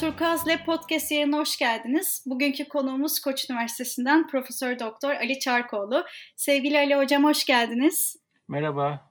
[0.00, 2.24] Turkuaz Lab Podcast yayına hoş geldiniz.
[2.26, 6.04] Bugünkü konuğumuz Koç Üniversitesi'nden Profesör Doktor Ali Çarkoğlu.
[6.36, 8.16] Sevgili Ali Hocam hoş geldiniz.
[8.48, 9.10] Merhaba.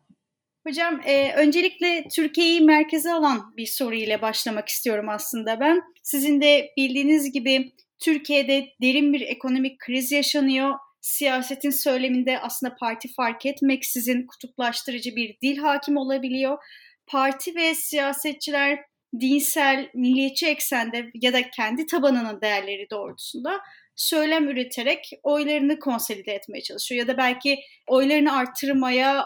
[0.67, 5.81] Hocam e, öncelikle Türkiye'yi merkeze alan bir soru ile başlamak istiyorum aslında ben.
[6.03, 10.75] Sizin de bildiğiniz gibi Türkiye'de derin bir ekonomik kriz yaşanıyor.
[11.01, 16.57] Siyasetin söyleminde aslında parti fark etmeksizin kutuplaştırıcı bir dil hakim olabiliyor.
[17.07, 18.88] Parti ve siyasetçiler
[19.19, 23.59] dinsel, milliyetçi eksende ya da kendi tabanının değerleri doğrultusunda
[23.95, 29.25] söylem üreterek oylarını konsolide etmeye çalışıyor ya da belki oylarını arttırmaya,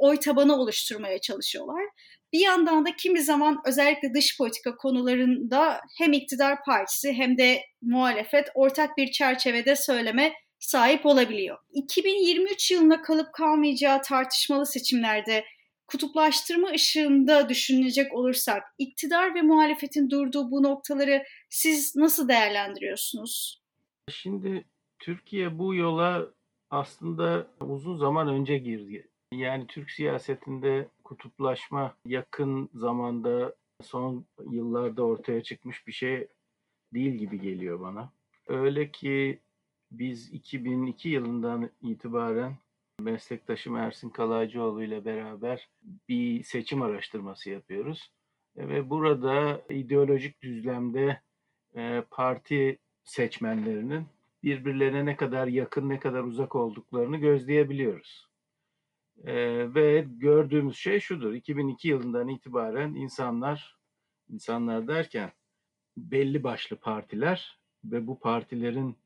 [0.00, 1.82] oy tabanı oluşturmaya çalışıyorlar.
[2.32, 8.48] Bir yandan da kimi zaman özellikle dış politika konularında hem iktidar partisi hem de muhalefet
[8.54, 11.58] ortak bir çerçevede söyleme sahip olabiliyor.
[11.72, 15.44] 2023 yılına kalıp kalmayacağı tartışmalı seçimlerde
[15.92, 23.62] kutuplaştırma ışığında düşünecek olursak iktidar ve muhalefetin durduğu bu noktaları siz nasıl değerlendiriyorsunuz?
[24.10, 24.64] Şimdi
[24.98, 26.28] Türkiye bu yola
[26.70, 29.08] aslında uzun zaman önce girdi.
[29.32, 36.28] Yani Türk siyasetinde kutuplaşma yakın zamanda son yıllarda ortaya çıkmış bir şey
[36.94, 38.12] değil gibi geliyor bana.
[38.46, 39.40] Öyle ki
[39.90, 42.56] biz 2002 yılından itibaren
[43.02, 45.68] meslektaşım Ersin Kalaycıoğlu ile beraber
[46.08, 48.12] bir seçim araştırması yapıyoruz.
[48.56, 51.20] Ve burada ideolojik düzlemde
[51.76, 54.06] e, parti seçmenlerinin
[54.42, 58.28] birbirlerine ne kadar yakın, ne kadar uzak olduklarını gözleyebiliyoruz.
[59.24, 59.34] E,
[59.74, 61.32] ve gördüğümüz şey şudur.
[61.34, 63.78] 2002 yılından itibaren insanlar,
[64.28, 65.32] insanlar derken
[65.96, 68.96] belli başlı partiler ve bu partilerin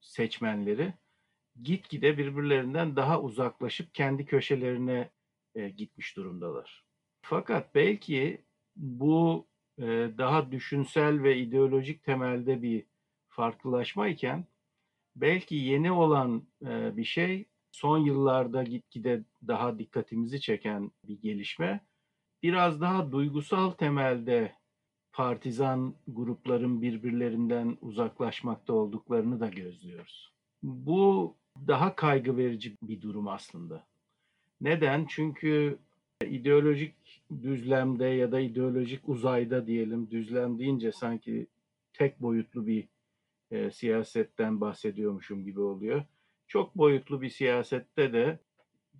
[0.00, 0.94] seçmenleri
[1.62, 5.10] gitgide birbirlerinden daha uzaklaşıp kendi köşelerine
[5.54, 6.84] e, gitmiş durumdalar.
[7.22, 8.44] Fakat belki
[8.76, 9.46] bu
[9.78, 9.84] e,
[10.18, 12.86] daha düşünsel ve ideolojik temelde bir
[13.28, 14.46] farklılaşma iken
[15.16, 21.86] belki yeni olan e, bir şey son yıllarda gitgide daha dikkatimizi çeken bir gelişme.
[22.42, 24.56] Biraz daha duygusal temelde
[25.12, 30.32] partizan grupların birbirlerinden uzaklaşmakta olduklarını da gözlüyoruz.
[30.62, 31.36] Bu
[31.66, 33.86] daha kaygı verici bir durum aslında.
[34.60, 35.06] Neden?
[35.08, 35.78] Çünkü
[36.24, 36.94] ideolojik
[37.42, 41.46] düzlemde ya da ideolojik uzayda diyelim düzlem deyince sanki
[41.92, 42.88] tek boyutlu bir
[43.50, 46.04] e, siyasetten bahsediyormuşum gibi oluyor.
[46.48, 48.38] Çok boyutlu bir siyasette de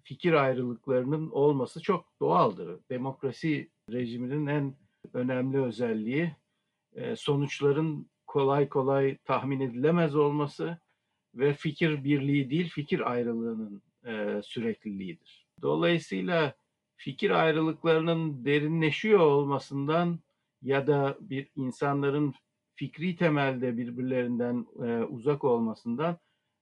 [0.02, 2.80] fikir ayrılıklarının olması çok doğaldır.
[2.90, 4.74] Demokrasi rejiminin en
[5.14, 6.32] önemli özelliği
[6.94, 10.78] e, sonuçların kolay kolay tahmin edilemez olması
[11.36, 15.46] ve fikir birliği değil fikir ayrılığının e, sürekliliğidir.
[15.62, 16.54] Dolayısıyla
[16.96, 20.20] fikir ayrılıklarının derinleşiyor olmasından
[20.62, 22.34] ya da bir insanların
[22.74, 26.18] fikri temelde birbirlerinden e, uzak olmasından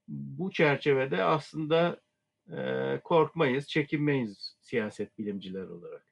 [0.09, 2.01] bu çerçevede aslında
[2.53, 6.07] e, korkmayız, çekinmeyiz siyaset bilimciler olarak.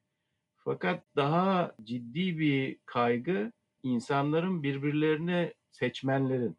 [0.56, 3.52] Fakat daha ciddi bir kaygı
[3.82, 6.56] insanların birbirlerini seçmenlerin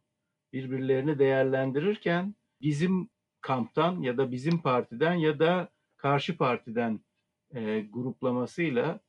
[0.53, 3.09] birbirlerini değerlendirirken bizim
[3.41, 6.99] kamptan ya da bizim partiden ya da karşı partiden
[7.55, 8.99] e, gruplamasıyla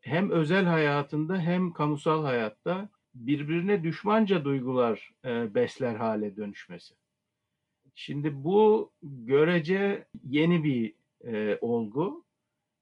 [0.00, 6.94] hem özel hayatında hem kamusal hayatta birbirine düşmanca duygular e, besler hale dönüşmesi.
[7.94, 10.94] Şimdi bu görece yeni bir
[11.24, 12.24] e, olgu.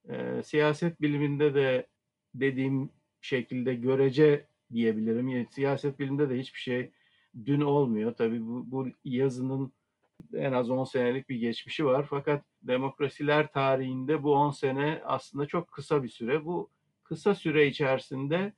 [0.09, 1.87] E, siyaset biliminde de
[2.35, 2.91] dediğim
[3.21, 5.29] şekilde görece diyebilirim.
[5.29, 6.91] Yani siyaset biliminde de hiçbir şey
[7.47, 8.15] dün olmuyor.
[8.15, 9.73] Tabii bu, bu yazının
[10.35, 12.07] en az 10 senelik bir geçmişi var.
[12.11, 16.45] Fakat demokrasiler tarihinde bu 10 sene aslında çok kısa bir süre.
[16.45, 16.71] Bu
[17.05, 18.53] kısa süre içerisinde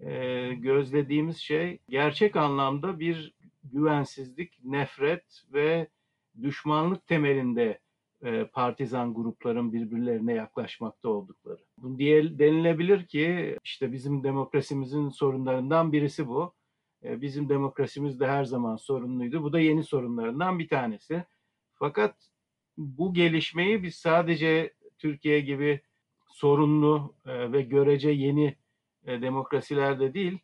[0.00, 3.34] e, gözlediğimiz şey gerçek anlamda bir
[3.64, 5.88] güvensizlik, nefret ve
[6.42, 7.78] düşmanlık temelinde
[8.22, 11.58] e, partizan grupların birbirlerine yaklaşmakta oldukları.
[11.78, 16.54] Bu diye denilebilir ki işte bizim demokrasimizin sorunlarından birisi bu.
[17.04, 19.42] E, bizim demokrasimiz de her zaman sorunluydu.
[19.42, 21.24] Bu da yeni sorunlarından bir tanesi.
[21.74, 22.14] Fakat
[22.76, 25.80] bu gelişmeyi biz sadece Türkiye gibi
[26.28, 28.56] sorunlu e, ve görece yeni
[29.06, 30.38] e, demokrasilerde değil,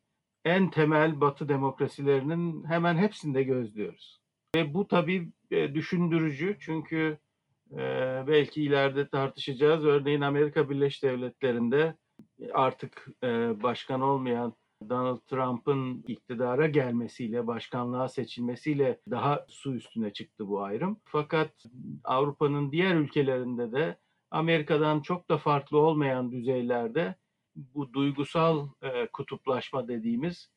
[0.44, 4.20] en temel Batı demokrasilerinin hemen hepsinde gözlüyoruz.
[4.56, 7.18] Ve bu tabii düşündürücü çünkü
[8.26, 9.84] belki ileride tartışacağız.
[9.84, 11.94] Örneğin Amerika Birleşik Devletleri'nde
[12.52, 13.06] artık
[13.62, 14.54] başkan olmayan
[14.88, 21.00] Donald Trump'ın iktidara gelmesiyle, başkanlığa seçilmesiyle daha su üstüne çıktı bu ayrım.
[21.04, 21.64] Fakat
[22.04, 23.98] Avrupa'nın diğer ülkelerinde de
[24.30, 27.14] Amerika'dan çok da farklı olmayan düzeylerde
[27.56, 30.50] bu duygusal e, kutuplaşma dediğimiz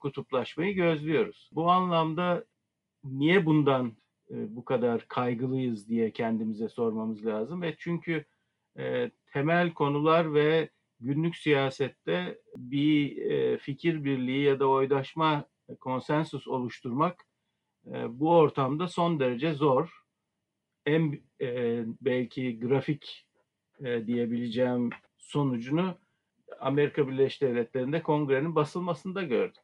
[0.00, 1.50] kutuplaşmayı gözlüyoruz.
[1.52, 2.44] Bu anlamda
[3.04, 3.92] niye bundan
[4.30, 7.62] bu kadar kaygılıyız diye kendimize sormamız lazım.
[7.62, 8.24] Ve çünkü
[9.32, 15.44] temel konular ve günlük siyasette bir fikir birliği ya da oydaşma
[15.80, 17.26] konsensus oluşturmak
[18.08, 20.02] bu ortamda son derece zor.
[20.86, 21.20] En
[22.00, 23.26] belki grafik
[23.80, 25.98] diyebileceğim sonucunu
[26.60, 29.62] Amerika Birleşik Devletleri'nde kongrenin basılmasında gördük.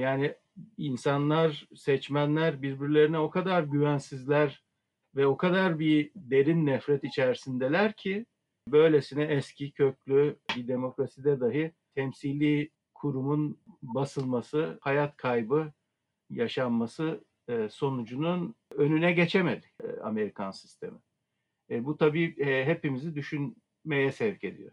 [0.00, 0.34] Yani
[0.78, 4.64] insanlar, seçmenler birbirlerine o kadar güvensizler
[5.16, 8.26] ve o kadar bir derin nefret içerisindeler ki
[8.68, 15.72] böylesine eski köklü bir demokraside dahi temsili kurumun basılması, hayat kaybı
[16.30, 20.98] yaşanması e, sonucunun önüne geçemedi e, Amerikan sistemi.
[21.70, 24.72] E, bu tabii hepimizi düşünmeye sevk ediyor.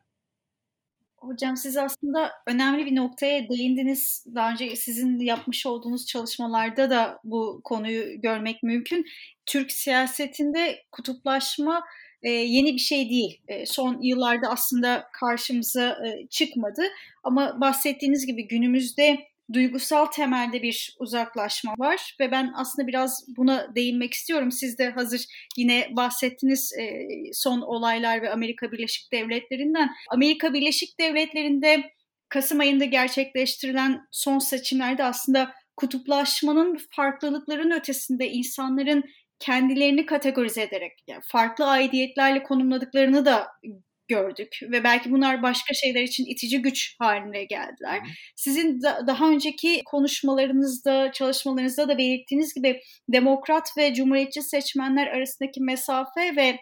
[1.18, 4.26] Hocam siz aslında önemli bir noktaya değindiniz.
[4.36, 9.06] Daha önce sizin yapmış olduğunuz çalışmalarda da bu konuyu görmek mümkün.
[9.46, 11.84] Türk siyasetinde kutuplaşma
[12.24, 13.42] e, yeni bir şey değil.
[13.48, 16.82] E, son yıllarda aslında karşımıza e, çıkmadı.
[17.24, 19.20] Ama bahsettiğiniz gibi günümüzde
[19.54, 24.52] duygusal temelde bir uzaklaşma var ve ben aslında biraz buna değinmek istiyorum.
[24.52, 25.26] Siz de hazır
[25.58, 29.90] yine bahsettiniz e, son olaylar ve Amerika Birleşik Devletleri'nden.
[30.10, 31.94] Amerika Birleşik Devletleri'nde
[32.30, 39.04] Kasım ayında gerçekleştirilen son seçimlerde aslında kutuplaşmanın farklılıkların ötesinde insanların
[39.44, 43.48] kendilerini kategorize ederek yani farklı aidiyetlerle konumladıklarını da
[44.08, 48.02] gördük ve belki bunlar başka şeyler için itici güç haline geldiler.
[48.36, 56.36] Sizin da, daha önceki konuşmalarınızda, çalışmalarınızda da belirttiğiniz gibi demokrat ve cumhuriyetçi seçmenler arasındaki mesafe
[56.36, 56.60] ve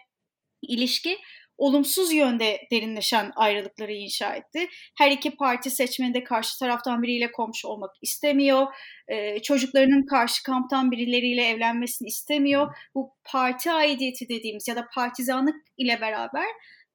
[0.62, 1.18] ilişki
[1.62, 4.68] olumsuz yönde derinleşen ayrılıkları inşa etti.
[4.98, 8.66] Her iki parti seçmeni de karşı taraftan biriyle komşu olmak istemiyor.
[9.08, 12.76] Ee, çocuklarının karşı kamptan birileriyle evlenmesini istemiyor.
[12.94, 16.46] Bu parti aidiyeti dediğimiz ya da partizanlık ile beraber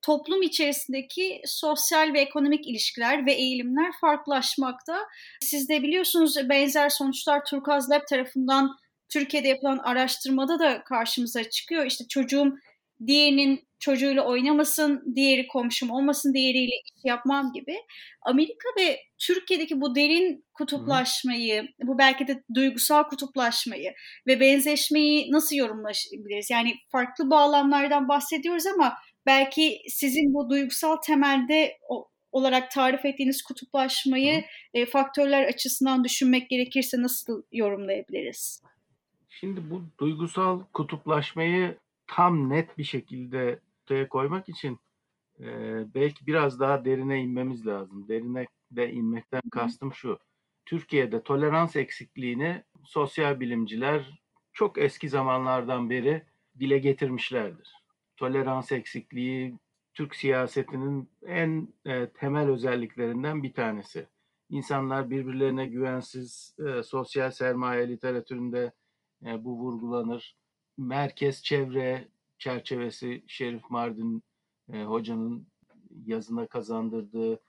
[0.01, 4.97] toplum içerisindeki sosyal ve ekonomik ilişkiler ve eğilimler farklılaşmakta.
[5.41, 8.75] Siz de biliyorsunuz benzer sonuçlar Turkaz Lab tarafından
[9.09, 11.85] Türkiye'de yapılan araştırmada da karşımıza çıkıyor.
[11.85, 12.57] İşte çocuğum
[13.07, 17.75] diğerinin çocuğuyla oynamasın, diğeri komşum olmasın, diğeriyle iş yapmam gibi.
[18.21, 21.87] Amerika ve Türkiye'deki bu derin kutuplaşmayı, Hı.
[21.87, 23.93] bu belki de duygusal kutuplaşmayı
[24.27, 26.49] ve benzeşmeyi nasıl yorumlayabiliriz?
[26.49, 28.93] Yani farklı bağlamlardan bahsediyoruz ama
[29.25, 31.77] belki sizin bu duygusal temelde
[32.31, 38.61] olarak tarif ettiğiniz kutuplaşmayı e, faktörler açısından düşünmek gerekirse nasıl yorumlayabiliriz?
[39.29, 41.77] Şimdi bu duygusal kutuplaşmayı
[42.07, 44.79] tam net bir şekilde ortaya koymak için
[45.39, 45.45] e,
[45.93, 48.07] belki biraz daha derine inmemiz lazım.
[48.07, 50.19] Derine de inmekten kastım şu.
[50.65, 54.21] Türkiye'de tolerans eksikliğini sosyal bilimciler
[54.53, 56.23] çok eski zamanlardan beri
[56.59, 57.73] dile getirmişlerdir.
[58.17, 59.55] Tolerans eksikliği
[59.93, 64.07] Türk siyasetinin en e, temel özelliklerinden bir tanesi.
[64.49, 68.71] İnsanlar birbirlerine güvensiz, e, sosyal sermaye literatüründe
[69.25, 70.37] e, bu vurgulanır.
[70.77, 74.23] Merkez çevre çerçevesi Şerif Mardin
[74.73, 75.47] e, hocanın
[76.05, 77.39] yazına kazandırdığı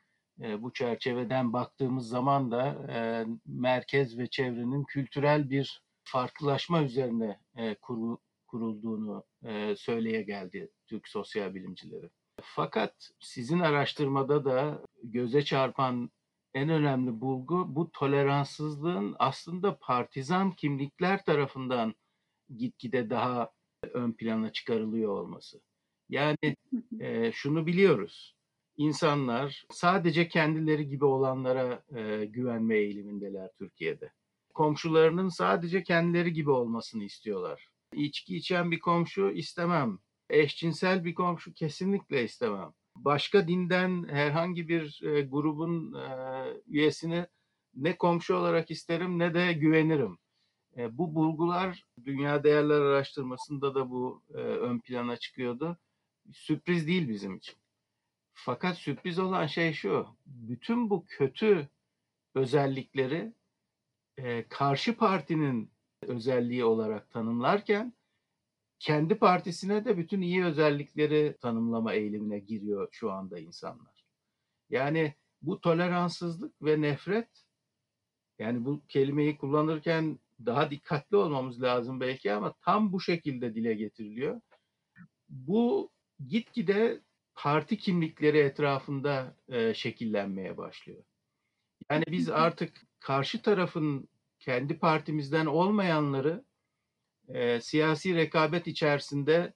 [0.40, 7.74] e, bu çerçeveden baktığımız zaman da e, merkez ve çevrenin kültürel bir farklılaşma üzerine e,
[7.74, 12.10] kuru, kurulduğunu e, söyleye geldi Türk sosyal bilimcileri.
[12.42, 16.10] Fakat sizin araştırmada da göze çarpan
[16.54, 21.94] en önemli bulgu bu toleranssızlığın aslında partizan kimlikler tarafından
[22.56, 23.50] gitgide daha
[23.92, 25.60] ön plana çıkarılıyor olması.
[26.08, 26.56] Yani
[27.00, 28.34] e, şunu biliyoruz.
[28.76, 34.12] İnsanlar sadece kendileri gibi olanlara e, güvenme eğilimindeler Türkiye'de.
[34.54, 37.68] Komşularının sadece kendileri gibi olmasını istiyorlar.
[37.94, 39.98] İçki içen bir komşu istemem.
[40.30, 42.72] Eşcinsel bir komşu kesinlikle istemem.
[42.96, 46.08] Başka dinden herhangi bir e, grubun e,
[46.66, 47.26] üyesini
[47.74, 50.18] ne komşu olarak isterim ne de güvenirim.
[50.76, 55.78] E, bu bulgular Dünya Değerler Araştırması'nda da bu e, ön plana çıkıyordu.
[56.32, 57.56] Sürpriz değil bizim için.
[58.34, 61.68] Fakat sürpriz olan şey şu, bütün bu kötü
[62.34, 63.32] özellikleri
[64.16, 65.70] e, karşı partinin
[66.02, 67.92] özelliği olarak tanımlarken
[68.78, 74.04] kendi partisine de bütün iyi özellikleri tanımlama eğilimine giriyor şu anda insanlar.
[74.70, 77.28] Yani bu toleranssızlık ve nefret
[78.38, 84.40] yani bu kelimeyi kullanırken daha dikkatli olmamız lazım belki ama tam bu şekilde dile getiriliyor.
[85.28, 85.90] Bu
[86.26, 87.00] gitgide
[87.34, 91.04] parti kimlikleri etrafında e, şekillenmeye başlıyor.
[91.90, 96.44] Yani biz artık karşı tarafın kendi partimizden olmayanları
[97.28, 99.52] e, siyasi rekabet içerisinde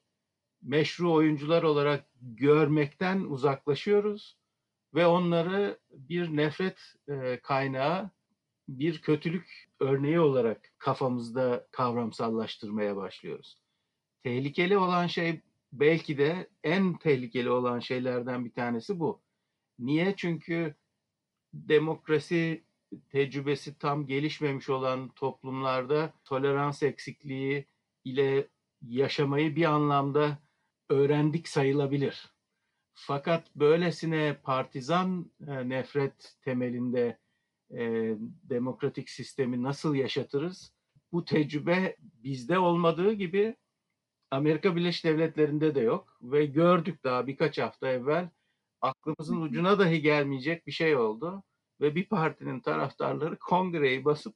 [0.63, 4.39] meşru oyuncular olarak görmekten uzaklaşıyoruz
[4.95, 8.11] ve onları bir nefret e, kaynağı,
[8.69, 13.59] bir kötülük örneği olarak kafamızda kavramsallaştırmaya başlıyoruz.
[14.23, 15.41] Tehlikeli olan şey
[15.73, 19.23] belki de en tehlikeli olan şeylerden bir tanesi bu.
[19.79, 20.15] Niye?
[20.17, 20.75] Çünkü
[21.55, 22.65] demokrasi
[23.09, 27.67] tecrübesi tam gelişmemiş olan toplumlarda tolerans eksikliği
[28.05, 28.49] ile
[28.83, 30.39] yaşamayı bir anlamda
[30.89, 32.33] öğrendik sayılabilir.
[32.95, 37.19] Fakat böylesine partizan e, nefret temelinde
[37.73, 40.73] e, demokratik sistemi nasıl yaşatırız?
[41.13, 43.57] Bu tecrübe bizde olmadığı gibi
[44.31, 48.29] Amerika Birleşik Devletleri'nde de yok ve gördük daha birkaç hafta evvel
[48.81, 51.43] aklımızın ucuna dahi gelmeyecek bir şey oldu
[51.81, 54.35] ve bir partinin taraftarları kongreyi basıp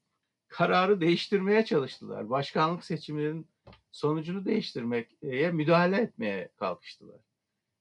[0.49, 2.31] kararı değiştirmeye çalıştılar.
[2.31, 3.49] Başkanlık seçimlerinin
[3.93, 7.21] sonucunu değiştirmeye müdahale etmeye kalkıştılar.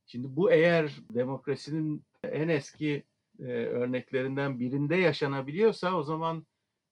[0.05, 3.03] Şimdi bu eğer demokrasinin en eski
[3.39, 6.45] e, örneklerinden birinde yaşanabiliyorsa o zaman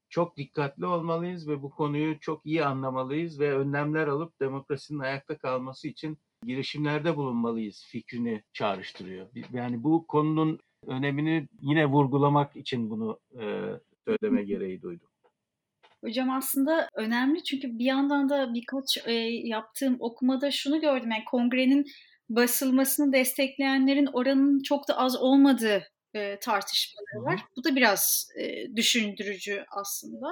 [0.10, 5.88] çok dikkatli olmalıyız ve bu konuyu çok iyi anlamalıyız ve önlemler alıp demokrasinin ayakta kalması
[5.88, 9.28] için girişimlerde bulunmalıyız fikrini çağrıştırıyor.
[9.54, 13.44] Yani bu konunun önemini yine vurgulamak için bunu e,
[14.08, 15.10] söyleme gereği duydum.
[16.04, 19.14] Hocam aslında önemli çünkü bir yandan da birkaç e,
[19.48, 21.12] yaptığım okumada şunu gördüm.
[21.12, 21.86] Yani kongrenin
[22.30, 27.40] basılmasını destekleyenlerin oranının çok da az olmadığı e, tartışmaları var.
[27.58, 30.28] Bu da biraz e, düşündürücü aslında.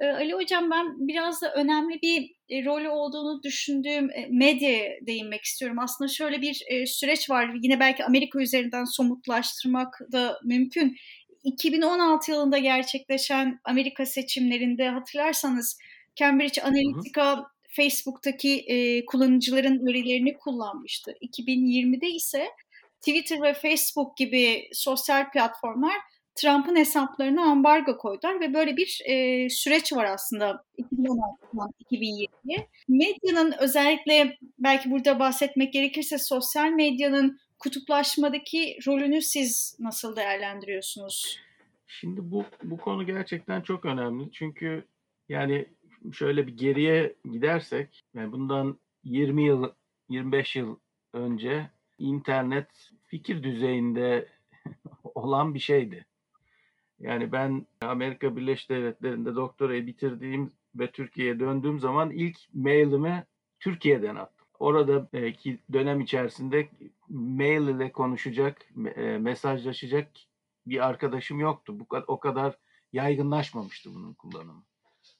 [0.00, 5.44] E, Ali Hocam ben biraz da önemli bir e, rolü olduğunu düşündüğüm e, medyaya değinmek
[5.44, 5.78] istiyorum.
[5.78, 7.50] Aslında şöyle bir e, süreç var.
[7.62, 10.96] Yine belki Amerika üzerinden somutlaştırmak da mümkün.
[11.44, 15.78] 2016 yılında gerçekleşen Amerika seçimlerinde hatırlarsanız
[16.16, 17.44] Cambridge Analytica hı hı.
[17.68, 21.14] Facebook'taki e, kullanıcıların verilerini kullanmıştı.
[21.22, 22.46] 2020'de ise
[23.00, 25.94] Twitter ve Facebook gibi sosyal platformlar
[26.38, 32.68] Trump'ın hesaplarına ambargo koydular ve böyle bir e, süreç var aslında 2016'dan 2020'ye.
[32.88, 41.40] Medyanın özellikle belki burada bahsetmek gerekirse sosyal medyanın kutuplaşmadaki rolünü siz nasıl değerlendiriyorsunuz?
[41.86, 44.32] Şimdi bu bu konu gerçekten çok önemli.
[44.32, 44.84] Çünkü
[45.28, 45.66] yani
[46.12, 49.70] şöyle bir geriye gidersek yani bundan 20 yıl
[50.08, 50.76] 25 yıl
[51.12, 54.28] önce internet fikir düzeyinde
[55.14, 56.06] olan bir şeydi.
[57.00, 63.24] Yani ben Amerika Birleşik Devletleri'nde doktorayı bitirdiğim ve Türkiye'ye döndüğüm zaman ilk mailimi
[63.60, 64.46] Türkiye'den attım.
[64.58, 66.68] Oradaki dönem içerisinde
[67.08, 70.10] mail ile konuşacak, e, mesajlaşacak
[70.66, 71.80] bir arkadaşım yoktu.
[71.80, 72.58] Bu o kadar
[72.92, 74.64] yaygınlaşmamıştı bunun kullanımı.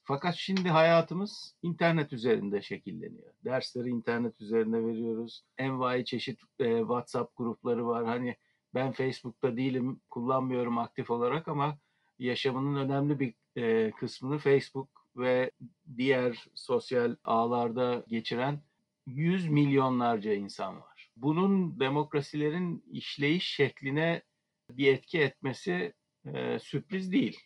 [0.09, 3.33] Fakat şimdi hayatımız internet üzerinde şekilleniyor.
[3.45, 5.45] Dersleri internet üzerinde veriyoruz.
[5.59, 8.05] Envai çeşit e, WhatsApp grupları var.
[8.07, 8.37] Hani
[8.75, 11.79] ben Facebook'ta değilim, kullanmıyorum aktif olarak ama
[12.19, 15.51] yaşamının önemli bir e, kısmını Facebook ve
[15.97, 18.61] diğer sosyal ağlarda geçiren
[19.07, 21.11] yüz milyonlarca insan var.
[21.17, 24.23] Bunun demokrasilerin işleyiş şekline
[24.71, 25.93] bir etki etmesi
[26.25, 27.41] e, sürpriz değil.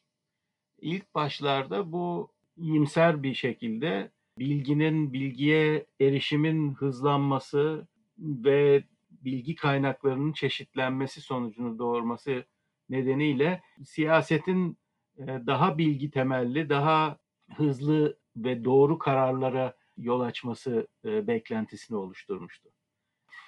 [0.81, 7.89] İlk başlarda bu iyimser bir şekilde bilginin, bilgiye erişimin hızlanması
[8.19, 12.45] ve bilgi kaynaklarının çeşitlenmesi sonucunu doğurması
[12.91, 14.79] nedeniyle siyasetin
[15.19, 17.19] e, daha bilgi temelli, daha
[17.57, 22.69] hızlı ve doğru kararlara yol açması e, beklentisini oluşturmuştu.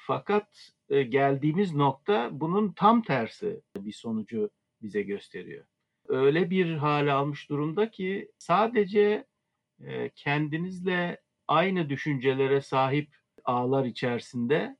[0.06, 4.50] Fakat e, geldiğimiz nokta bunun tam tersi bir sonucu
[4.83, 5.64] bize gösteriyor.
[6.08, 9.26] Öyle bir hale almış durumda ki sadece
[10.14, 14.76] kendinizle aynı düşüncelere sahip ağlar içerisinde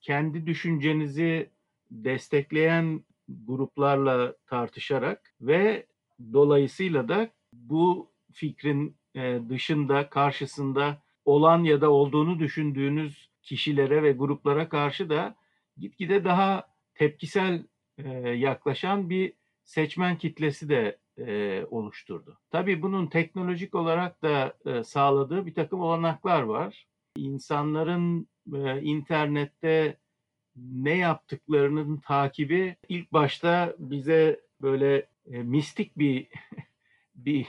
[0.00, 1.50] kendi düşüncenizi
[1.90, 5.86] destekleyen gruplarla tartışarak ve
[6.32, 14.68] dolayısıyla da bu fikrin e, dışında, karşısında olan ya da olduğunu düşündüğünüz kişilere ve gruplara
[14.68, 15.36] karşı da
[15.76, 17.66] gitgide daha tepkisel
[17.98, 19.32] e, yaklaşan bir
[19.68, 22.38] seçmen kitlesi de e, oluşturdu.
[22.50, 26.86] Tabii bunun teknolojik olarak da sağladığı bir takım olanaklar var.
[27.16, 28.28] İnsanların
[28.82, 29.96] internette
[30.56, 36.28] ne yaptıklarının takibi ilk başta bize böyle e, mistik bir
[37.14, 37.46] bir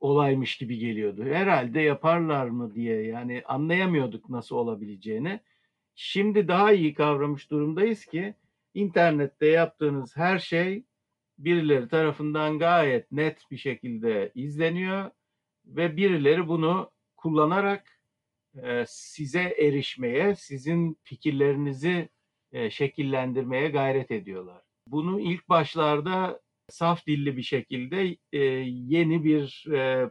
[0.00, 1.24] olaymış gibi geliyordu.
[1.24, 5.40] Herhalde yaparlar mı diye yani anlayamıyorduk nasıl olabileceğini.
[5.94, 8.34] Şimdi daha iyi kavramış durumdayız ki
[8.74, 10.84] internette yaptığınız her şey
[11.44, 15.10] birileri tarafından gayet net bir şekilde izleniyor
[15.66, 18.00] ve birileri bunu kullanarak
[18.62, 22.08] e, size erişmeye, sizin fikirlerinizi
[22.52, 24.62] e, şekillendirmeye gayret ediyorlar.
[24.86, 29.66] Bunu ilk başlarda saf dilli bir şekilde e, yeni bir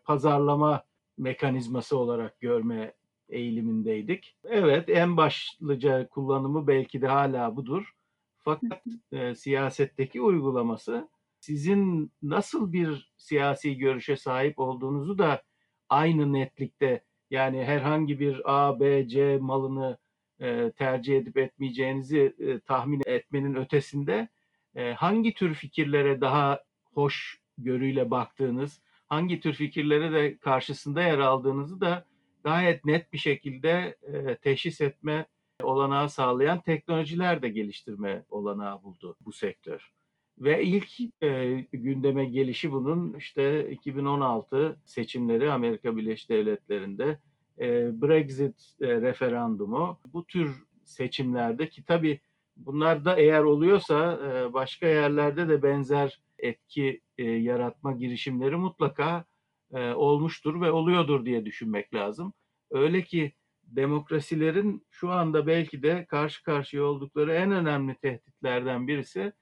[0.05, 0.83] pazarlama
[1.17, 2.93] mekanizması olarak görme
[3.29, 4.37] eğilimindeydik.
[4.43, 7.93] Evet en başlıca kullanımı belki de hala budur.
[8.37, 11.09] Fakat e, siyasetteki uygulaması
[11.39, 15.43] sizin nasıl bir siyasi görüşe sahip olduğunuzu da
[15.89, 19.97] aynı netlikte yani herhangi bir A, B, C malını
[20.39, 24.29] e, tercih edip etmeyeceğinizi e, tahmin etmenin ötesinde
[24.75, 31.81] e, hangi tür fikirlere daha hoş görüyle baktığınız, hangi tür fikirlere de karşısında yer aldığınızı
[31.81, 32.05] da
[32.43, 35.25] gayet net bir şekilde e, teşhis etme
[35.63, 39.98] olanağı sağlayan teknolojiler de geliştirme olanağı buldu bu sektör.
[40.39, 47.19] Ve ilk e, gündeme gelişi bunun işte 2016 seçimleri Amerika Birleşik Devletleri'nde
[47.59, 52.19] e, Brexit e, referandumu bu tür seçimlerde ki tabii
[52.55, 59.25] bunlar da eğer oluyorsa e, başka yerlerde de benzer etki e, yaratma girişimleri mutlaka
[59.73, 62.33] e, olmuştur ve oluyordur diye düşünmek lazım.
[62.71, 69.33] Öyle ki demokrasilerin şu anda belki de karşı karşıya oldukları en önemli tehditlerden birisi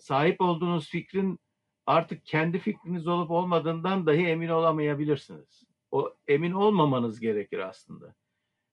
[0.00, 1.38] sahip olduğunuz fikrin
[1.86, 5.64] artık kendi fikriniz olup olmadığından dahi emin olamayabilirsiniz.
[5.90, 8.14] O emin olmamanız gerekir aslında.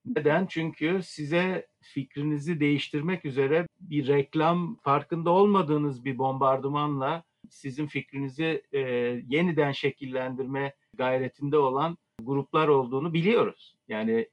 [0.05, 0.45] Neden?
[0.45, 8.79] Çünkü size fikrinizi değiştirmek üzere bir reklam farkında olmadığınız bir bombardımanla sizin fikrinizi e,
[9.27, 13.77] yeniden şekillendirme gayretinde olan gruplar olduğunu biliyoruz.
[13.87, 14.29] Yani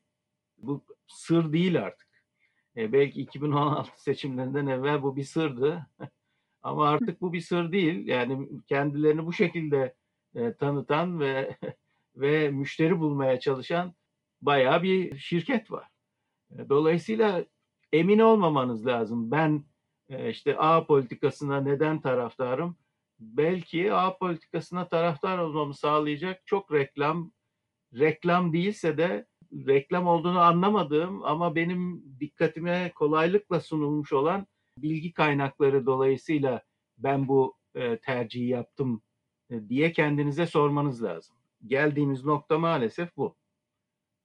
[0.58, 2.08] bu sır değil artık.
[2.76, 5.86] E, belki 2016 seçimlerinden evvel bu bir sırdı.
[6.62, 8.06] Ama artık bu bir sır değil.
[8.06, 9.94] Yani kendilerini bu şekilde
[10.34, 11.56] e, tanıtan ve
[12.16, 13.94] ve müşteri bulmaya çalışan
[14.42, 15.88] bayağı bir şirket var.
[16.50, 17.44] E, dolayısıyla
[17.92, 19.30] emin olmamanız lazım.
[19.30, 19.64] Ben
[20.08, 22.76] e, işte A politikasına neden taraftarım?
[23.20, 27.32] Belki A politikasına taraftar olmamı sağlayacak çok reklam,
[27.94, 34.46] reklam değilse de reklam olduğunu anlamadığım ama benim dikkatime kolaylıkla sunulmuş olan
[34.82, 36.62] bilgi kaynakları dolayısıyla
[36.98, 39.02] ben bu e, tercihi yaptım
[39.50, 41.36] e, diye kendinize sormanız lazım.
[41.66, 43.36] Geldiğimiz nokta maalesef bu.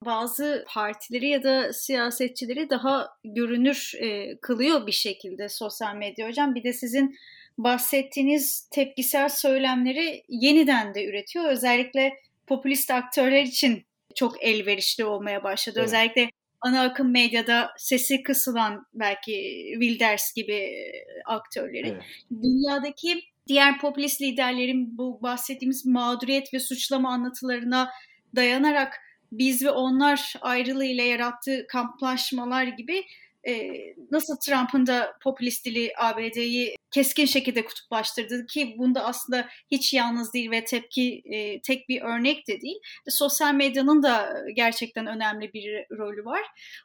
[0.05, 6.55] Bazı partileri ya da siyasetçileri daha görünür e, kılıyor bir şekilde sosyal medya hocam.
[6.55, 7.17] Bir de sizin
[7.57, 11.45] bahsettiğiniz tepkisel söylemleri yeniden de üretiyor.
[11.45, 13.85] Özellikle popülist aktörler için
[14.15, 15.79] çok elverişli olmaya başladı.
[15.79, 15.87] Evet.
[15.87, 16.29] Özellikle
[16.63, 19.31] ana akım medyada sesi kısılan belki
[19.73, 20.91] Wilders gibi e,
[21.25, 21.87] aktörleri.
[21.87, 22.03] Evet.
[22.31, 27.89] Dünyadaki diğer popülist liderlerin bu bahsettiğimiz mağduriyet ve suçlama anlatılarına
[28.35, 28.99] dayanarak
[29.31, 33.03] biz ve onlar ayrılığı ile yarattığı kamplaşmalar gibi
[33.47, 33.71] e,
[34.11, 40.51] nasıl Trump'ın da popülist dili ABD'yi keskin şekilde kutuplaştırdı ki bunda aslında hiç yalnız değil
[40.51, 42.77] ve tepki e, tek bir örnek de değil.
[43.07, 46.41] E, sosyal medyanın da gerçekten önemli bir rolü var.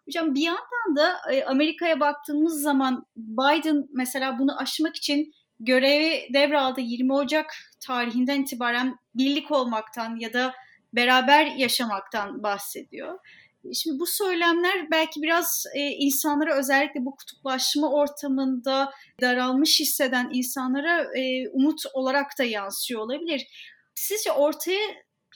[0.06, 6.80] Hocam bir yandan da e, Amerika'ya baktığımız zaman Biden mesela bunu aşmak için görevi devraldı
[6.80, 7.54] 20 Ocak
[7.86, 10.54] tarihinden itibaren birlik olmaktan ya da
[10.92, 13.18] beraber yaşamaktan bahsediyor.
[13.74, 21.48] Şimdi bu söylemler belki biraz e, insanlara özellikle bu kutuplaşma ortamında daralmış hisseden insanlara e,
[21.48, 23.46] umut olarak da yansıyor olabilir.
[23.94, 24.80] Sizce ortaya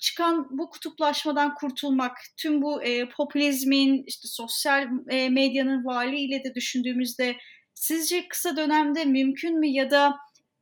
[0.01, 7.37] çıkan bu kutuplaşmadan kurtulmak, tüm bu e, popülizmin, işte sosyal e, medyanın varlığıyla de düşündüğümüzde
[7.75, 10.17] sizce kısa dönemde mümkün mü ya da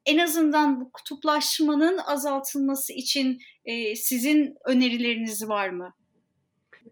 [0.06, 5.94] en azından bu kutuplaşmanın azaltılması için e, sizin önerileriniz var mı?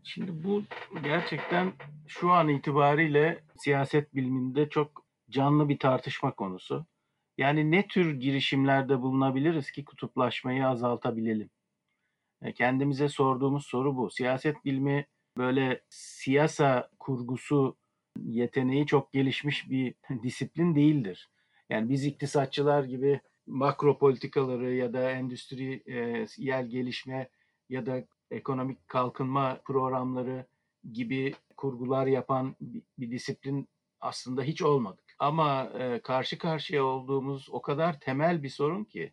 [0.04, 0.62] Şimdi bu
[1.02, 1.72] gerçekten
[2.06, 6.86] şu an itibariyle siyaset biliminde çok canlı bir tartışma konusu.
[7.38, 11.50] Yani ne tür girişimlerde bulunabiliriz ki kutuplaşmayı azaltabilelim?
[12.42, 14.10] E, kendimize sorduğumuz soru bu.
[14.10, 17.76] Siyaset bilimi böyle siyasa kurgusu
[18.24, 21.30] yeteneği çok gelişmiş bir disiplin değildir.
[21.70, 27.28] Yani biz iktisatçılar gibi makro politikaları ya da endüstri e, gelişme
[27.68, 30.46] ya da ekonomik kalkınma programları
[30.92, 32.56] gibi kurgular yapan
[32.98, 33.68] bir, disiplin
[34.00, 35.04] aslında hiç olmadık.
[35.18, 39.12] Ama e, karşı karşıya olduğumuz o kadar temel bir sorun ki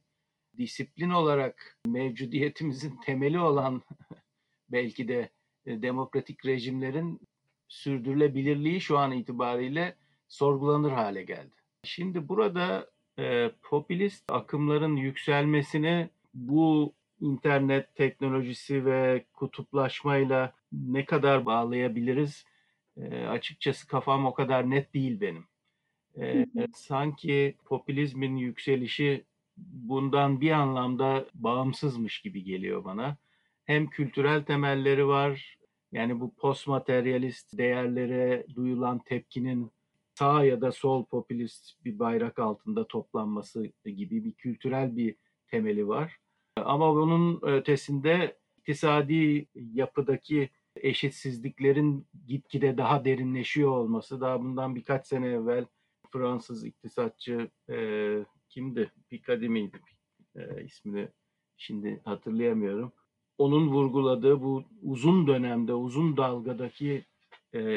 [0.58, 3.82] disiplin olarak mevcudiyetimizin temeli olan
[4.70, 5.30] belki de
[5.66, 7.22] e, demokratik rejimlerin
[7.68, 9.96] sürdürülebilirliği şu an itibariyle
[10.28, 11.56] sorgulanır hale geldi.
[11.84, 22.46] Şimdi burada e, popülist akımların yükselmesini bu internet teknolojisi ve kutuplaşmayla ne kadar bağlayabiliriz?
[22.98, 25.46] E, açıkçası kafam o kadar net değil benim.
[26.18, 29.26] E, sanki popülizmin yükselişi
[29.58, 33.18] bundan bir anlamda bağımsızmış gibi geliyor bana.
[33.66, 35.58] Hem kültürel temelleri var,
[35.92, 39.72] yani bu postmateryalist değerlere duyulan tepkinin
[40.14, 45.16] sağ ya da sol popülist bir bayrak altında toplanması gibi bir kültürel bir
[45.48, 46.18] temeli var.
[46.64, 55.66] Ama bunun ötesinde iktisadi yapıdaki eşitsizliklerin gitgide daha derinleşiyor olması daha bundan birkaç sene evvel
[56.12, 57.78] Fransız iktisatçı e,
[58.50, 58.92] kimdi?
[59.10, 59.80] Picardie miydi?
[60.36, 61.10] E, ismini
[61.58, 62.92] şimdi hatırlayamıyorum.
[63.38, 67.06] Onun vurguladığı bu uzun dönemde, uzun dalgadaki e,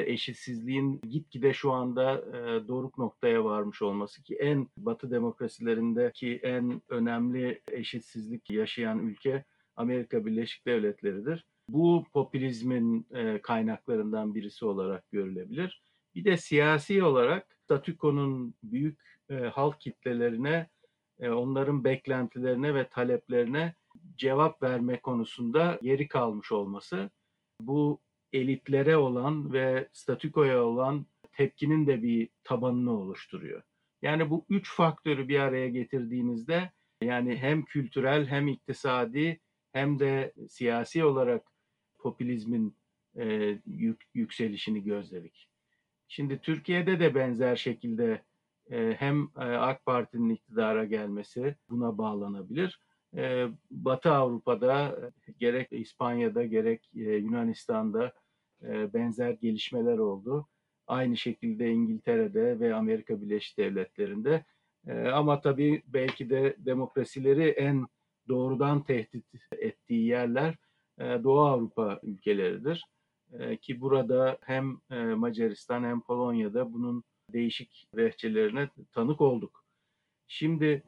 [0.07, 7.63] eşitsizliğin gitgide şu anda e, doruk noktaya varmış olması ki en Batı demokrasilerindeki en önemli
[7.71, 9.45] eşitsizlik yaşayan ülke
[9.77, 11.45] Amerika Birleşik Devletleri'dir.
[11.69, 15.83] Bu popülizmin e, kaynaklarından birisi olarak görülebilir.
[16.15, 19.19] Bir de siyasi olarak statükonun büyük
[19.53, 20.69] halk kitlelerine,
[21.21, 23.75] onların beklentilerine ve taleplerine
[24.17, 27.11] cevap verme konusunda geri kalmış olması
[27.61, 28.01] bu
[28.33, 33.63] elitlere olan ve statükoya olan tepkinin de bir tabanını oluşturuyor.
[34.03, 36.71] Yani bu üç faktörü bir araya getirdiğinizde
[37.03, 39.41] yani hem kültürel hem iktisadi
[39.73, 41.43] hem de siyasi olarak
[41.99, 42.77] popülizmin
[43.17, 45.49] e, yük, yükselişini gözledik.
[46.09, 48.23] Şimdi Türkiye'de de benzer şekilde
[48.71, 52.81] e, hem e, AK Parti'nin iktidara gelmesi buna bağlanabilir
[53.71, 54.99] Batı Avrupa'da
[55.39, 58.13] gerek İspanya'da gerek e, Yunanistan'da
[58.63, 60.49] e, benzer gelişmeler oldu.
[60.87, 64.45] Aynı şekilde İngiltere'de ve Amerika Birleşik Devletleri'nde.
[64.87, 67.87] E, ama tabii belki de demokrasileri en
[68.29, 70.55] doğrudan tehdit ettiği yerler
[70.99, 72.85] Doğu Avrupa ülkeleridir.
[73.61, 74.81] Ki burada hem
[75.17, 79.65] Macaristan hem Polonya'da bunun değişik rehçelerine tanık olduk.
[80.27, 80.83] Şimdi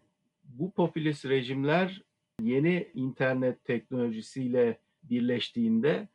[0.44, 2.02] bu popülist rejimler
[2.40, 6.08] yeni internet teknolojisiyle birleştiğinde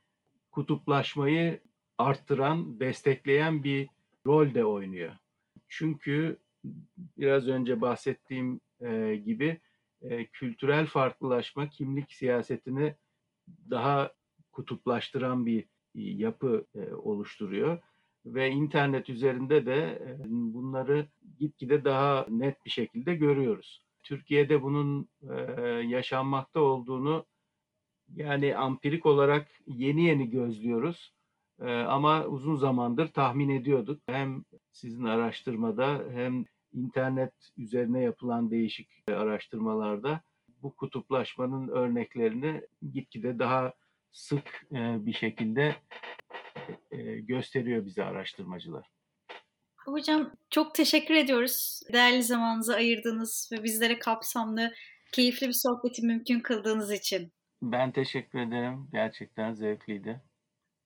[0.52, 1.60] kutuplaşmayı
[1.98, 3.88] arttıran, destekleyen bir
[4.26, 5.12] rol de oynuyor.
[5.68, 6.40] Çünkü
[7.18, 9.60] biraz önce bahsettiğim e, gibi
[10.02, 12.96] e, kültürel farklılaşma kimlik siyasetini
[13.70, 14.12] daha
[14.52, 17.80] kutuplaştıran bir yapı e, oluştururuyor
[18.26, 21.08] ve internet üzerinde de bunları
[21.40, 23.86] gitgide daha net bir şekilde görüyoruz.
[24.04, 25.10] Türkiye'de bunun
[25.76, 27.26] yaşanmakta olduğunu
[28.16, 31.14] yani ampirik olarak yeni yeni gözlüyoruz.
[31.62, 34.02] E, ama uzun zamandır tahmin ediyorduk.
[34.06, 40.22] Hem sizin araştırmada hem internet üzerine yapılan değişik araştırmalarda
[40.62, 42.62] bu kutuplaşmanın örneklerini
[42.94, 43.74] gitgide daha
[44.12, 45.76] sık e, bir şekilde
[46.92, 48.86] e, gösteriyor bize araştırmacılar.
[49.86, 51.82] Hocam çok teşekkür ediyoruz.
[51.94, 54.74] Değerli zamanınızı ayırdığınız ve bizlere kapsamlı,
[55.16, 57.34] keyifli bir sohbeti mümkün kıldığınız için.
[57.62, 58.88] Ben teşekkür ederim.
[58.94, 60.22] Gerçekten zevkliydi.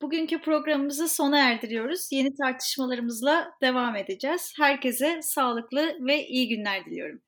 [0.01, 2.11] Bugünkü programımızı sona erdiriyoruz.
[2.11, 4.53] Yeni tartışmalarımızla devam edeceğiz.
[4.57, 7.21] Herkese sağlıklı ve iyi günler diliyorum.